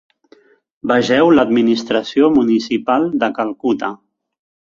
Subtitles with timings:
[0.91, 3.93] Vegeu l'administració municipal de Calcuta.